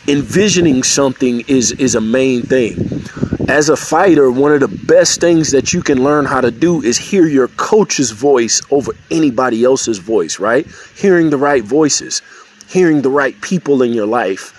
envisioning 0.09 0.83
something 0.83 1.43
is 1.47 1.71
is 1.71 1.95
a 1.95 2.01
main 2.01 2.43
thing. 2.43 3.05
As 3.49 3.69
a 3.69 3.77
fighter, 3.77 4.29
one 4.29 4.53
of 4.53 4.59
the 4.59 4.77
best 4.87 5.21
things 5.21 5.53
that 5.53 5.73
you 5.73 5.83
can 5.83 6.03
learn 6.03 6.25
how 6.25 6.41
to 6.41 6.51
do 6.51 6.83
is 6.83 6.99
hear 6.99 7.29
your 7.29 7.47
coach's 7.47 8.11
voice 8.11 8.61
over 8.73 8.91
anybody 9.13 9.63
else's 9.63 9.99
voice, 9.99 10.41
right? 10.41 10.67
Hearing 10.97 11.31
the 11.31 11.39
right 11.39 11.63
voices, 11.63 12.23
hearing 12.67 13.03
the 13.03 13.11
right 13.11 13.41
people 13.41 13.83
in 13.83 13.93
your 13.93 14.07
life. 14.07 14.59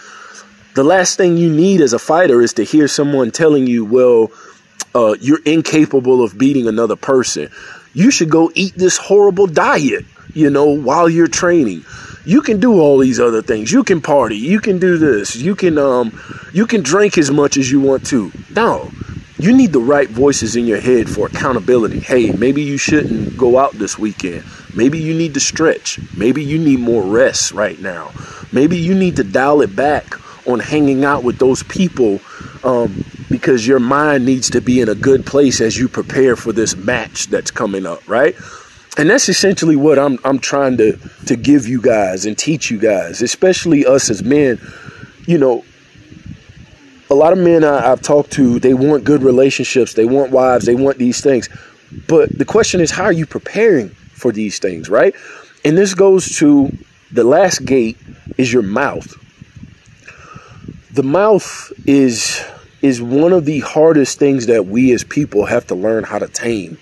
The 0.76 0.86
last 0.86 1.18
thing 1.18 1.36
you 1.36 1.52
need 1.52 1.82
as 1.82 1.92
a 1.92 2.00
fighter 2.00 2.42
is 2.42 2.54
to 2.54 2.64
hear 2.64 2.88
someone 2.88 3.32
telling 3.32 3.68
you, 3.68 3.84
well, 3.84 4.32
uh, 4.96 5.16
you're 5.20 5.42
incapable 5.46 6.24
of 6.24 6.38
beating 6.38 6.68
another 6.68 6.96
person. 6.96 7.50
You 7.94 8.12
should 8.12 8.30
go 8.30 8.52
eat 8.56 8.74
this 8.76 8.98
horrible 8.98 9.48
diet, 9.48 10.06
you 10.34 10.50
know, 10.50 10.66
while 10.66 11.10
you're 11.10 11.28
training 11.28 11.84
you 12.26 12.42
can 12.42 12.60
do 12.60 12.80
all 12.80 12.98
these 12.98 13.20
other 13.20 13.42
things. 13.42 13.72
You 13.72 13.84
can 13.84 14.02
party. 14.02 14.38
You 14.38 14.60
can 14.60 14.80
do 14.80 14.98
this. 14.98 15.36
You 15.36 15.56
can 15.56 15.78
um 15.78 16.20
you 16.54 16.66
can 16.66 16.82
drink 16.82 17.18
as 17.18 17.32
much 17.32 17.58
as 17.58 17.72
you 17.72 17.80
want 17.80 18.06
to. 18.08 18.32
No. 18.56 18.92
You 19.38 19.52
need 19.52 19.74
the 19.74 19.82
right 19.82 20.08
voices 20.08 20.56
in 20.56 20.66
your 20.66 20.80
head 20.80 21.10
for 21.10 21.28
accountability. 21.28 22.00
Hey, 22.00 22.32
maybe 22.32 22.62
you 22.62 22.78
shouldn't 22.78 23.36
go 23.36 23.58
out 23.58 23.74
this 23.74 24.00
weekend. 24.00 24.46
Maybe 24.74 25.00
you 25.00 25.14
need 25.14 25.34
to 25.34 25.40
stretch. 25.40 26.00
Maybe 26.16 26.44
you 26.44 26.58
need 26.58 26.80
more 26.80 27.04
rest 27.04 27.52
right 27.52 27.80
now. 27.80 28.12
Maybe 28.54 28.78
you 28.78 28.96
need 28.96 29.18
to 29.18 29.24
dial 29.24 29.62
it 29.62 29.76
back 29.76 30.16
on 30.48 30.60
hanging 30.60 31.04
out 31.04 31.24
with 31.24 31.40
those 31.40 31.64
people 31.64 32.22
um, 32.64 33.04
because 33.44 33.68
your 33.68 33.80
mind 33.80 34.26
needs 34.26 34.50
to 34.52 34.62
be 34.62 34.80
in 34.80 34.88
a 34.88 34.96
good 34.96 35.26
place 35.26 35.60
as 35.60 35.78
you 35.78 35.90
prepare 35.90 36.38
for 36.38 36.54
this 36.54 36.78
match 36.78 37.28
that's 37.28 37.52
coming 37.52 37.86
up, 37.86 38.08
right? 38.08 38.38
and 38.98 39.10
that's 39.10 39.28
essentially 39.28 39.76
what 39.76 39.98
I'm 39.98 40.20
I'm 40.24 40.40
trying 40.40 40.78
to 40.78 40.98
to 41.26 41.36
give 41.36 41.68
you 41.68 41.82
guys 41.82 42.26
and 42.26 42.38
teach 42.38 42.70
you 42.70 42.78
guys, 42.78 43.22
especially 43.22 43.86
us 43.86 44.10
as 44.10 44.24
men. 44.24 44.60
You 45.26 45.38
know, 45.38 45.66
a 47.10 47.16
lot 47.16 47.34
of 47.34 47.40
men 47.40 47.64
I, 47.64 47.92
I've 47.92 48.02
talked 48.02 48.32
to, 48.34 48.60
they 48.60 48.74
want 48.74 49.04
good 49.04 49.24
relationships, 49.24 49.94
they 49.94 50.06
want 50.06 50.32
wives, 50.32 50.66
they 50.66 50.76
want 50.76 50.98
these 50.98 51.22
things, 51.22 51.50
but 52.08 52.38
the 52.38 52.46
question 52.46 52.82
is, 52.82 52.92
how 52.92 53.04
are 53.04 53.12
you 53.12 53.26
preparing 53.26 53.90
for 53.90 54.32
these 54.32 54.60
things, 54.60 54.90
right? 54.90 55.16
And 55.66 55.78
this 55.78 55.94
goes 55.94 56.38
to 56.38 56.72
the 57.12 57.24
last 57.24 57.66
gate 57.66 57.98
is 58.38 58.54
your 58.54 58.64
mouth. 58.64 59.14
The 60.92 61.04
mouth 61.04 61.72
is 61.86 62.46
is 62.84 63.02
one 63.02 63.34
of 63.34 63.46
the 63.46 63.62
hardest 63.62 64.20
things 64.20 64.46
that 64.46 64.68
we 64.68 64.92
as 64.92 65.04
people 65.04 65.46
have 65.46 65.66
to 65.66 65.74
learn 65.74 66.04
how 66.04 66.20
to 66.20 66.28
tame, 66.28 66.78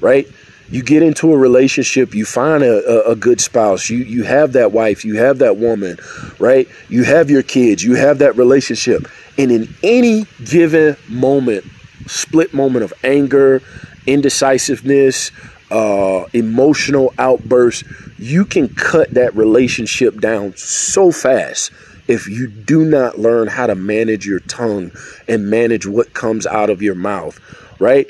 right? 0.00 0.26
you 0.70 0.82
get 0.82 1.02
into 1.02 1.32
a 1.32 1.36
relationship, 1.36 2.14
you 2.14 2.24
find 2.24 2.62
a, 2.62 3.08
a, 3.08 3.12
a, 3.12 3.16
good 3.16 3.40
spouse, 3.40 3.90
you, 3.90 3.98
you 3.98 4.22
have 4.22 4.54
that 4.54 4.72
wife, 4.72 5.04
you 5.04 5.16
have 5.16 5.38
that 5.38 5.58
woman, 5.58 5.98
right? 6.38 6.66
You 6.88 7.04
have 7.04 7.30
your 7.30 7.42
kids, 7.42 7.84
you 7.84 7.94
have 7.94 8.18
that 8.18 8.36
relationship. 8.36 9.06
And 9.36 9.52
in 9.52 9.74
any 9.82 10.24
given 10.44 10.96
moment, 11.08 11.64
split 12.06 12.54
moment 12.54 12.84
of 12.84 12.94
anger, 13.04 13.60
indecisiveness, 14.06 15.30
uh, 15.70 16.24
emotional 16.32 17.12
outburst, 17.18 17.84
you 18.18 18.44
can 18.44 18.68
cut 18.68 19.10
that 19.14 19.34
relationship 19.36 20.18
down 20.18 20.56
so 20.56 21.12
fast 21.12 21.72
if 22.08 22.28
you 22.28 22.48
do 22.48 22.84
not 22.84 23.18
learn 23.18 23.48
how 23.48 23.66
to 23.66 23.74
manage 23.74 24.26
your 24.26 24.40
tongue 24.40 24.92
and 25.28 25.50
manage 25.50 25.86
what 25.86 26.14
comes 26.14 26.46
out 26.46 26.70
of 26.70 26.82
your 26.82 26.94
mouth, 26.94 27.40
right? 27.80 28.08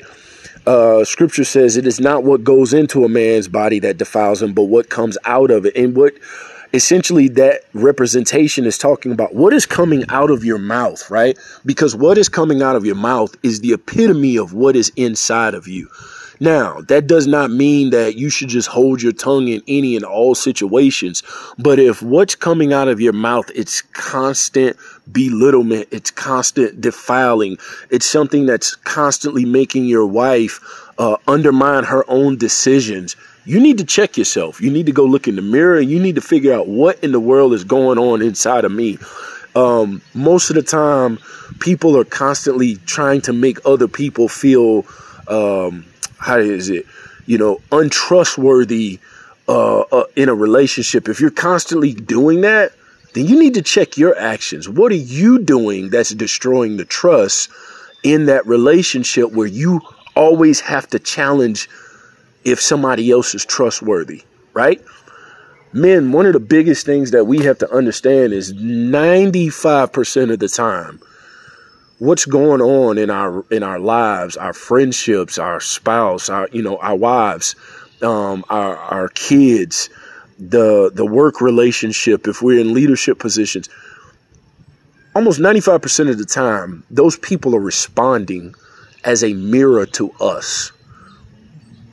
uh, 0.67 1.03
scripture 1.03 1.43
says 1.43 1.77
it 1.77 1.85
is 1.85 1.99
not 1.99 2.23
what 2.23 2.43
goes 2.43 2.73
into 2.73 3.05
a 3.05 3.09
man's 3.09 3.47
body 3.47 3.79
that 3.79 3.97
defiles 3.97 4.41
him, 4.41 4.53
but 4.53 4.63
what 4.63 4.89
comes 4.89 5.17
out 5.25 5.51
of 5.51 5.65
it. 5.65 5.75
And 5.75 5.95
what 5.95 6.13
essentially 6.73 7.29
that 7.29 7.61
representation 7.73 8.65
is 8.65 8.77
talking 8.77 9.11
about 9.11 9.35
what 9.35 9.53
is 9.53 9.65
coming 9.65 10.03
out 10.09 10.31
of 10.31 10.43
your 10.43 10.57
mouth, 10.57 11.09
right? 11.09 11.37
Because 11.65 11.95
what 11.95 12.17
is 12.17 12.29
coming 12.29 12.61
out 12.61 12.75
of 12.75 12.85
your 12.85 12.95
mouth 12.95 13.35
is 13.43 13.61
the 13.61 13.73
epitome 13.73 14.37
of 14.37 14.53
what 14.53 14.75
is 14.75 14.91
inside 14.95 15.53
of 15.53 15.67
you. 15.67 15.89
Now, 16.39 16.81
that 16.81 17.07
does 17.07 17.27
not 17.27 17.51
mean 17.51 17.91
that 17.91 18.15
you 18.15 18.29
should 18.29 18.49
just 18.49 18.67
hold 18.67 19.01
your 19.01 19.13
tongue 19.13 19.47
in 19.47 19.61
any 19.67 19.95
and 19.95 20.05
all 20.05 20.35
situations. 20.35 21.23
But 21.57 21.79
if 21.79 22.01
what's 22.01 22.35
coming 22.35 22.73
out 22.73 22.87
of 22.87 22.99
your 22.99 23.13
mouth, 23.13 23.49
it's 23.55 23.81
constant 23.81 24.77
belittlement, 25.11 25.87
it's 25.91 26.11
constant 26.11 26.81
defiling, 26.81 27.57
it's 27.89 28.05
something 28.05 28.45
that's 28.45 28.75
constantly 28.75 29.45
making 29.45 29.85
your 29.85 30.05
wife 30.05 30.59
uh, 30.97 31.17
undermine 31.27 31.83
her 31.83 32.03
own 32.07 32.37
decisions, 32.37 33.15
you 33.45 33.59
need 33.59 33.77
to 33.77 33.83
check 33.83 34.17
yourself. 34.17 34.59
You 34.59 34.71
need 34.71 34.87
to 34.87 34.91
go 34.91 35.05
look 35.05 35.27
in 35.27 35.35
the 35.35 35.41
mirror. 35.41 35.79
You 35.79 35.99
need 35.99 36.15
to 36.15 36.21
figure 36.21 36.53
out 36.53 36.67
what 36.67 37.03
in 37.03 37.11
the 37.11 37.19
world 37.19 37.53
is 37.53 37.63
going 37.63 37.99
on 37.99 38.21
inside 38.21 38.65
of 38.65 38.71
me. 38.71 38.97
Um, 39.55 40.01
most 40.13 40.49
of 40.49 40.55
the 40.55 40.63
time, 40.63 41.19
people 41.59 41.97
are 41.97 42.03
constantly 42.03 42.75
trying 42.85 43.21
to 43.21 43.33
make 43.33 43.59
other 43.65 43.87
people 43.87 44.27
feel 44.27 44.85
um, 45.27 45.85
how 46.17 46.37
is 46.37 46.69
it, 46.69 46.85
you 47.25 47.37
know, 47.37 47.61
untrustworthy 47.71 48.99
uh, 49.47 49.81
uh, 49.81 50.03
in 50.15 50.29
a 50.29 50.35
relationship, 50.35 51.07
if 51.07 51.19
you're 51.19 51.29
constantly 51.29 51.93
doing 51.93 52.41
that, 52.41 52.71
then 53.13 53.27
you 53.27 53.39
need 53.39 53.53
to 53.53 53.61
check 53.61 53.97
your 53.97 54.17
actions. 54.17 54.67
What 54.67 54.91
are 54.91 54.95
you 54.95 55.39
doing 55.39 55.89
that's 55.89 56.09
destroying 56.11 56.77
the 56.77 56.85
trust 56.85 57.49
in 58.03 58.25
that 58.25 58.45
relationship 58.45 59.31
where 59.31 59.47
you 59.47 59.81
always 60.15 60.59
have 60.61 60.87
to 60.87 60.99
challenge 60.99 61.69
if 62.43 62.61
somebody 62.61 63.11
else 63.11 63.33
is 63.35 63.45
trustworthy, 63.45 64.23
right? 64.53 64.81
Men, 65.73 66.11
one 66.11 66.25
of 66.25 66.33
the 66.33 66.39
biggest 66.39 66.85
things 66.85 67.11
that 67.11 67.25
we 67.25 67.39
have 67.39 67.57
to 67.59 67.69
understand 67.71 68.31
is 68.31 68.53
95% 68.53 70.31
of 70.31 70.39
the 70.39 70.47
time, 70.47 71.01
what's 71.99 72.25
going 72.25 72.61
on 72.61 72.97
in 72.97 73.09
our 73.09 73.45
in 73.51 73.63
our 73.63 73.79
lives, 73.79 74.37
our 74.37 74.53
friendships, 74.53 75.37
our 75.37 75.59
spouse, 75.59 76.29
our 76.29 76.49
you 76.51 76.61
know, 76.61 76.77
our 76.77 76.95
wives, 76.95 77.55
um, 78.01 78.43
our 78.49 78.75
our 78.77 79.09
kids, 79.09 79.89
the 80.37 80.91
the 80.93 81.05
work 81.05 81.41
relationship, 81.41 82.27
if 82.27 82.41
we're 82.41 82.59
in 82.59 82.73
leadership 82.73 83.19
positions, 83.19 83.69
almost 85.15 85.39
95% 85.39 86.09
of 86.09 86.17
the 86.17 86.25
time, 86.25 86.83
those 86.91 87.17
people 87.17 87.55
are 87.55 87.61
responding 87.61 88.53
as 89.03 89.23
a 89.23 89.33
mirror 89.33 89.85
to 89.85 90.11
us. 90.19 90.71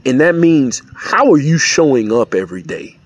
And 0.05 0.21
that 0.21 0.35
means 0.35 0.83
how 0.97 1.31
are 1.33 1.39
you 1.39 1.59
showing 1.59 2.13
up 2.13 2.35
every 2.35 2.63
day? 2.63 2.97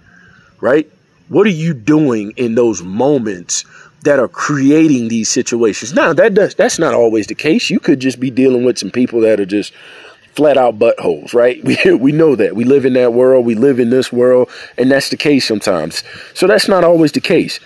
Right? 0.61 0.91
What 1.29 1.47
are 1.47 1.50
you 1.50 1.75
doing 1.75 2.33
in 2.37 2.55
those 2.55 2.83
moments 2.83 3.65
that 4.03 4.19
are 4.19 4.29
creating 4.29 5.09
these 5.09 5.29
situations. 5.29 5.93
Now 5.93 6.12
that 6.12 6.35
does 6.35 6.55
that's 6.55 6.79
not 6.79 6.95
always 6.95 7.26
the 7.26 7.35
case. 7.35 7.71
You 7.71 7.81
could 7.81 8.00
just 8.00 8.21
be 8.21 8.31
dealing 8.31 8.65
with 8.65 8.79
some 8.79 8.91
people 8.91 9.21
that 9.23 9.41
are 9.41 9.47
just 9.47 9.73
flat 10.35 10.59
out 10.59 10.79
buttholes, 10.79 11.35
right? 11.35 11.62
We 11.65 11.95
we 11.95 12.12
know 12.12 12.37
that. 12.37 12.55
We 12.55 12.65
live 12.65 12.85
in 12.85 12.93
that 12.95 13.12
world, 13.12 13.47
we 13.47 13.55
live 13.55 13.81
in 13.81 13.91
this 13.91 14.12
world, 14.12 14.50
and 14.76 14.91
that's 14.91 15.09
the 15.09 15.17
case 15.17 15.47
sometimes. 15.47 16.05
So 16.35 16.47
that's 16.47 16.69
not 16.69 16.85
always 16.85 17.12
the 17.12 17.21
case. 17.21 17.59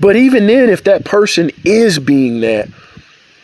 But 0.00 0.16
even 0.16 0.46
then, 0.46 0.70
if 0.70 0.84
that 0.84 1.04
person 1.04 1.50
is 1.62 1.98
being 1.98 2.40
that, 2.40 2.70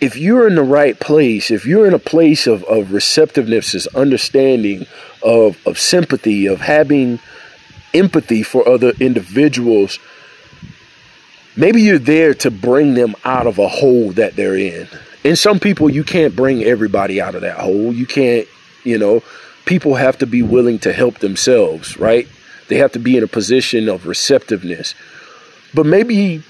if 0.01 0.17
you're 0.17 0.47
in 0.47 0.55
the 0.55 0.63
right 0.63 0.99
place, 0.99 1.51
if 1.51 1.67
you're 1.67 1.87
in 1.87 1.93
a 1.93 1.99
place 1.99 2.47
of, 2.47 2.65
of 2.65 2.93
receptiveness, 2.93 3.75
is 3.75 3.87
understanding, 3.89 4.87
of, 5.23 5.59
of 5.67 5.79
sympathy, 5.79 6.47
of 6.47 6.61
having 6.61 7.19
empathy 7.93 8.43
for 8.43 8.67
other 8.67 8.93
individuals, 9.01 9.99
maybe 11.57 11.83
you're 11.83 11.99
there 11.99 12.35
to 12.35 12.51
bring 12.51 12.95
them 12.95 13.15
out 13.25 13.47
of 13.47 13.59
a 13.59 13.69
hole 13.69 14.13
that 14.13 14.37
they're 14.37 14.57
in. 14.57 14.89
And 15.25 15.39
some 15.39 15.59
people, 15.59 15.91
you 15.91 16.05
can't 16.05 16.37
bring 16.37 16.63
everybody 16.63 17.21
out 17.21 17.35
of 17.35 17.41
that 17.41 17.59
hole. 17.59 17.93
You 17.93 18.07
can't, 18.07 18.47
you 18.85 18.99
know, 18.99 19.23
people 19.65 19.97
have 19.97 20.19
to 20.19 20.27
be 20.27 20.43
willing 20.43 20.79
to 20.81 20.93
help 20.93 21.19
themselves, 21.19 21.99
right? 21.99 22.29
They 22.69 22.77
have 22.77 22.93
to 22.93 22.99
be 22.99 23.17
in 23.17 23.25
a 23.25 23.29
position 23.29 23.89
of 23.89 24.07
receptiveness. 24.07 24.95
But 25.75 25.87
maybe 25.87 26.43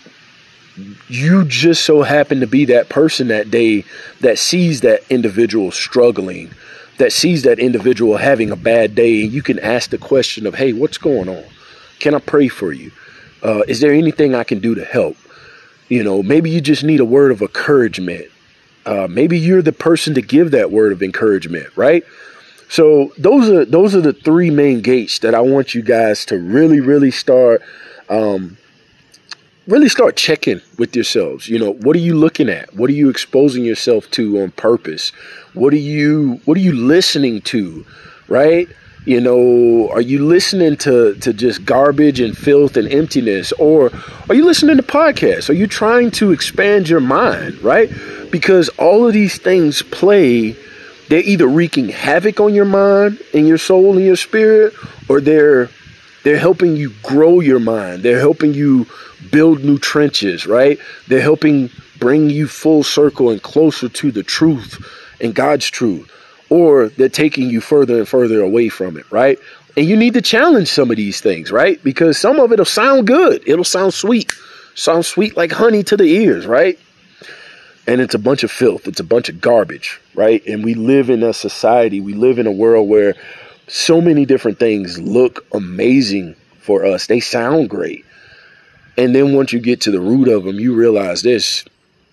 you 1.08 1.44
just 1.44 1.84
so 1.84 2.02
happen 2.02 2.40
to 2.40 2.46
be 2.46 2.66
that 2.66 2.88
person 2.88 3.28
that 3.28 3.50
day 3.50 3.84
that 4.20 4.38
sees 4.38 4.82
that 4.82 5.02
individual 5.10 5.70
struggling, 5.70 6.50
that 6.98 7.12
sees 7.12 7.42
that 7.44 7.58
individual 7.58 8.18
having 8.18 8.50
a 8.50 8.56
bad 8.56 8.94
day, 8.94 9.22
and 9.22 9.32
you 9.32 9.42
can 9.42 9.58
ask 9.58 9.90
the 9.90 9.98
question 9.98 10.46
of, 10.46 10.54
hey, 10.54 10.72
what's 10.72 10.98
going 10.98 11.28
on? 11.28 11.44
Can 11.98 12.14
I 12.14 12.18
pray 12.18 12.48
for 12.48 12.72
you? 12.72 12.92
Uh, 13.47 13.62
is 13.69 13.81
there 13.81 13.93
anything 13.95 14.35
I 14.35 14.45
can 14.45 14.61
do 14.61 14.75
to 14.75 14.85
help? 14.85 15.17
You 15.88 16.03
know, 16.05 16.23
maybe 16.23 16.50
you 16.50 16.61
just 16.61 16.85
need 16.85 17.00
a 17.00 17.07
word 17.07 17.33
of 17.33 17.43
encouragement. 17.43 18.26
uh, 18.87 19.09
maybe 19.11 19.38
you're 19.38 19.62
the 19.62 19.73
person 19.73 20.15
to 20.15 20.23
give 20.23 20.53
that 20.53 20.71
word 20.71 20.93
of 20.93 21.03
encouragement, 21.03 21.67
right? 21.76 22.05
So 22.69 23.12
those 23.19 23.49
are 23.50 23.65
those 23.65 23.95
are 23.97 24.03
the 24.03 24.12
three 24.12 24.50
main 24.50 24.81
gates 24.83 25.21
that 25.21 25.35
I 25.35 25.41
want 25.41 25.75
you 25.75 25.83
guys 25.83 26.25
to 26.26 26.38
really, 26.38 26.81
really 26.81 27.12
start, 27.12 27.62
um, 28.11 28.59
really 29.69 29.88
start 29.88 30.17
checking 30.17 30.61
with 30.79 30.97
yourselves. 30.97 31.49
You 31.49 31.59
know, 31.59 31.73
what 31.75 31.97
are 31.97 32.00
you 32.00 32.17
looking 32.17 32.49
at? 32.49 32.75
What 32.75 32.91
are 32.91 32.95
you 32.95 33.11
exposing 33.11 33.65
yourself 33.65 34.11
to 34.12 34.43
on 34.43 34.53
purpose? 34.53 35.11
What 35.55 35.73
are 35.75 35.79
you 35.79 36.41
What 36.47 36.57
are 36.59 36.62
you 36.62 36.75
listening 36.75 37.43
to? 37.43 37.87
Right? 38.29 38.69
You 39.06 39.20
know, 39.20 39.88
are 39.90 40.00
you 40.00 40.26
listening 40.26 40.76
to 40.78 41.14
to 41.14 41.32
just 41.32 41.64
garbage 41.64 42.20
and 42.20 42.36
filth 42.36 42.76
and 42.76 42.92
emptiness, 42.92 43.52
or 43.52 43.90
are 44.28 44.34
you 44.34 44.44
listening 44.44 44.76
to 44.76 44.82
podcasts? 44.82 45.48
Are 45.48 45.54
you 45.54 45.66
trying 45.66 46.10
to 46.12 46.32
expand 46.32 46.88
your 46.88 47.00
mind? 47.00 47.62
Right? 47.62 47.90
Because 48.30 48.68
all 48.78 49.06
of 49.06 49.14
these 49.14 49.38
things 49.38 49.82
play 49.82 50.56
they're 51.08 51.20
either 51.20 51.46
wreaking 51.46 51.88
havoc 51.88 52.40
on 52.40 52.52
your 52.52 52.64
mind 52.64 53.22
and 53.32 53.46
your 53.46 53.58
soul 53.58 53.96
and 53.96 54.04
your 54.04 54.16
spirit, 54.16 54.75
or 55.08 55.20
they're 55.20 55.70
they're 56.25 56.38
helping 56.38 56.76
you 56.76 56.90
grow 57.04 57.38
your 57.38 57.60
mind. 57.60 58.02
They're 58.02 58.18
helping 58.18 58.52
you 58.52 58.86
build 59.30 59.62
new 59.62 59.78
trenches, 59.78 60.46
right? 60.46 60.78
They're 61.06 61.20
helping 61.20 61.70
bring 62.00 62.30
you 62.30 62.48
full 62.48 62.82
circle 62.82 63.30
and 63.30 63.40
closer 63.40 63.88
to 63.88 64.10
the 64.10 64.25
truth 64.25 64.84
and 65.20 65.34
God's 65.34 65.70
truth. 65.70 66.10
Or 66.49 66.88
they're 66.91 67.09
taking 67.09 67.50
you 67.50 67.61
further 67.61 67.99
and 67.99 68.09
further 68.09 68.41
away 68.41 68.69
from 68.69 68.97
it, 68.97 69.11
right? 69.11 69.38
And 69.76 69.87
you 69.87 69.97
need 69.97 70.15
to 70.15 70.23
challenge 70.23 70.69
some 70.69 70.91
of 70.91 70.97
these 70.97 71.21
things, 71.21 71.50
right? 71.50 71.83
Because 71.83 72.19
some 72.19 72.38
of 72.38 72.53
it'll 72.53 72.65
sound 72.65 73.07
good. 73.07 73.43
It'll 73.47 73.65
sound 73.65 73.95
sweet. 73.95 74.33
Sound 74.75 75.05
sweet 75.05 75.37
like 75.37 75.53
honey 75.53 75.83
to 75.85 75.97
the 75.97 76.05
ears, 76.05 76.47
right? 76.47 76.79
and 77.87 78.00
it's 78.00 78.15
a 78.15 78.19
bunch 78.19 78.43
of 78.43 78.50
filth 78.50 78.87
it's 78.87 79.00
a 79.00 79.05
bunch 79.05 79.29
of 79.29 79.41
garbage 79.41 80.00
right 80.15 80.45
and 80.47 80.65
we 80.65 80.75
live 80.75 81.09
in 81.11 81.23
a 81.23 81.33
society 81.33 82.00
we 82.00 82.15
live 82.15 82.38
in 82.38 82.47
a 82.47 82.53
world 82.53 82.88
where 82.88 83.15
so 83.69 84.00
many 84.00 84.25
different 84.25 84.59
things 84.59 84.99
look 84.99 85.47
amazing 85.53 86.35
for 86.59 86.85
us 86.85 87.07
they 87.07 87.21
sound 87.21 87.71
great 87.71 88.05
and 88.97 89.15
then 89.15 89.35
once 89.35 89.53
you 89.53 89.61
get 89.61 89.81
to 89.81 89.91
the 89.91 90.00
root 90.00 90.29
of 90.29 90.45
them 90.45 90.59
you 90.59 90.75
realize 90.75 91.23
this 91.23 91.65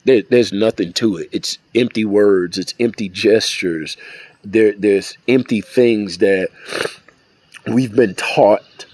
there, 0.05 0.21
there's 0.23 0.51
nothing 0.51 0.93
to 0.93 1.17
it. 1.17 1.29
It's 1.31 1.57
empty 1.75 2.05
words. 2.05 2.57
It's 2.57 2.73
empty 2.79 3.09
gestures. 3.09 3.97
There, 4.43 4.73
there's 4.73 5.17
empty 5.27 5.61
things 5.61 6.19
that 6.19 6.49
we've 7.67 7.95
been 7.95 8.15
taught 8.15 8.85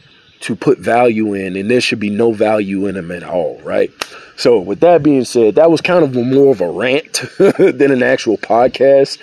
to 0.41 0.55
put 0.55 0.79
value 0.79 1.33
in 1.33 1.55
and 1.55 1.69
there 1.69 1.81
should 1.81 1.99
be 1.99 2.09
no 2.09 2.31
value 2.31 2.87
in 2.87 2.95
them 2.95 3.11
at 3.11 3.23
all 3.23 3.59
right? 3.63 3.91
So, 4.37 4.59
with 4.59 4.79
that 4.79 5.03
being 5.03 5.25
said, 5.25 5.55
that 5.55 5.69
was 5.69 5.81
kind 5.81 6.03
of 6.03 6.15
more 6.15 6.53
of 6.53 6.61
a 6.61 6.69
rant 6.69 7.25
than 7.37 7.91
an 7.91 8.03
actual 8.03 8.37
podcast. 8.37 9.17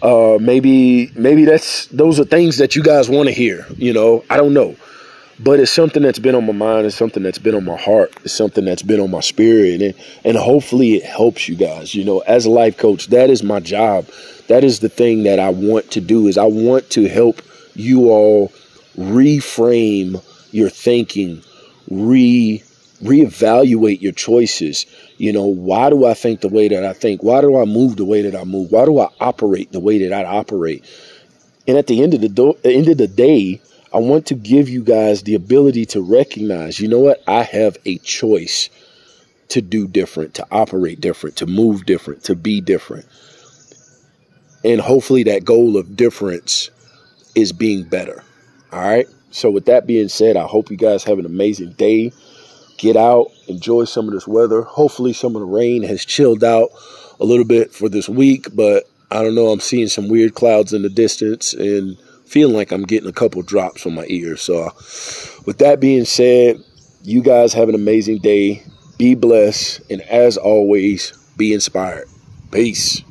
Uh, 0.00 0.38
maybe, 0.40 1.10
maybe 1.16 1.44
that's 1.44 1.86
those 1.86 2.20
are 2.20 2.24
things 2.24 2.58
that 2.58 2.76
you 2.76 2.82
guys 2.82 3.10
want 3.10 3.28
to 3.28 3.34
hear. 3.34 3.66
You 3.76 3.92
know, 3.92 4.24
I 4.30 4.36
don't 4.36 4.54
know, 4.54 4.76
but 5.42 5.58
it's 5.58 5.72
something 5.72 6.02
that's 6.02 6.18
been 6.18 6.34
on 6.34 6.44
my 6.44 6.52
mind. 6.52 6.86
It's 6.86 6.96
something 6.96 7.22
that's 7.22 7.38
been 7.38 7.54
on 7.54 7.64
my 7.64 7.76
heart. 7.76 8.12
It's 8.24 8.34
something 8.34 8.64
that's 8.64 8.82
been 8.82 9.00
on 9.00 9.10
my 9.10 9.20
spirit, 9.20 9.80
and 9.80 9.94
and 10.24 10.36
hopefully 10.36 10.96
it 10.96 11.04
helps 11.04 11.48
you 11.48 11.56
guys. 11.56 11.94
You 11.94 12.04
know, 12.04 12.20
as 12.20 12.44
a 12.44 12.50
life 12.50 12.76
coach, 12.76 13.08
that 13.08 13.30
is 13.30 13.42
my 13.42 13.60
job. 13.60 14.06
That 14.48 14.64
is 14.64 14.80
the 14.80 14.88
thing 14.88 15.22
that 15.22 15.38
I 15.38 15.48
want 15.50 15.90
to 15.92 16.00
do. 16.00 16.26
Is 16.26 16.36
I 16.36 16.44
want 16.44 16.90
to 16.90 17.08
help 17.08 17.40
you 17.74 18.10
all 18.10 18.52
reframe 18.98 20.22
your 20.52 20.68
thinking, 20.68 21.42
re 21.90 22.62
reevaluate 23.02 24.02
your 24.02 24.12
choices. 24.12 24.84
You 25.16 25.32
know, 25.32 25.46
why 25.46 25.88
do 25.88 26.04
I 26.04 26.12
think 26.12 26.42
the 26.42 26.48
way 26.48 26.68
that 26.68 26.84
I 26.84 26.92
think? 26.92 27.22
Why 27.22 27.40
do 27.40 27.58
I 27.58 27.64
move 27.64 27.96
the 27.96 28.04
way 28.04 28.22
that 28.22 28.38
I 28.38 28.44
move? 28.44 28.72
Why 28.72 28.84
do 28.84 28.98
I 28.98 29.08
operate 29.20 29.72
the 29.72 29.80
way 29.80 30.06
that 30.06 30.12
I 30.12 30.24
operate? 30.24 30.84
And 31.66 31.78
at 31.78 31.86
the 31.86 32.02
end 32.02 32.12
of 32.14 32.20
the 32.20 32.28
do- 32.28 32.58
end 32.64 32.88
of 32.88 32.98
the 32.98 33.06
day, 33.06 33.60
I 33.92 33.98
want 33.98 34.26
to 34.26 34.34
give 34.34 34.68
you 34.68 34.82
guys 34.84 35.22
the 35.22 35.34
ability 35.34 35.86
to 35.86 36.00
recognize, 36.00 36.78
you 36.78 36.88
know 36.88 37.00
what? 37.00 37.22
I 37.26 37.42
have 37.42 37.76
a 37.84 37.98
choice 37.98 38.70
to 39.48 39.60
do 39.60 39.88
different, 39.88 40.34
to 40.34 40.46
operate 40.50 41.00
different, 41.00 41.36
to 41.36 41.46
move 41.46 41.86
different, 41.86 42.24
to 42.24 42.36
be 42.36 42.60
different. 42.60 43.06
And 44.64 44.80
hopefully 44.80 45.24
that 45.24 45.44
goal 45.44 45.76
of 45.76 45.96
difference 45.96 46.70
is 47.34 47.52
being 47.52 47.84
better. 47.84 48.22
All 48.72 48.80
right? 48.80 49.08
So 49.32 49.50
with 49.50 49.66
that 49.66 49.86
being 49.86 50.08
said, 50.08 50.36
I 50.36 50.46
hope 50.46 50.70
you 50.70 50.76
guys 50.76 51.02
have 51.04 51.18
an 51.18 51.26
amazing 51.26 51.72
day 51.72 52.12
get 52.80 52.96
out, 52.96 53.30
enjoy 53.46 53.84
some 53.84 54.08
of 54.08 54.14
this 54.14 54.26
weather. 54.26 54.62
Hopefully, 54.62 55.12
some 55.12 55.36
of 55.36 55.40
the 55.40 55.46
rain 55.46 55.82
has 55.82 56.04
chilled 56.04 56.42
out 56.42 56.70
a 57.20 57.24
little 57.24 57.44
bit 57.44 57.72
for 57.72 57.88
this 57.88 58.08
week, 58.08 58.46
but 58.54 58.84
I 59.10 59.22
don't 59.22 59.34
know. 59.34 59.48
I'm 59.48 59.60
seeing 59.60 59.88
some 59.88 60.08
weird 60.08 60.34
clouds 60.34 60.72
in 60.72 60.82
the 60.82 60.88
distance 60.88 61.52
and 61.52 61.98
feeling 62.30 62.54
like 62.54 62.70
I'm 62.70 62.84
getting 62.84 63.08
a 63.08 63.12
couple 63.12 63.42
drops 63.42 63.84
on 63.86 63.94
my 63.94 64.06
ears. 64.08 64.40
So, 64.40 64.72
with 65.46 65.58
that 65.58 65.80
being 65.80 66.04
said, 66.04 66.62
you 67.02 67.22
guys 67.22 67.52
have 67.54 67.68
an 67.68 67.74
amazing 67.74 68.18
day. 68.18 68.62
Be 68.98 69.14
blessed, 69.16 69.80
and 69.90 70.00
as 70.02 70.36
always, 70.36 71.12
be 71.36 71.52
inspired. 71.52 72.06
Peace. 72.52 73.02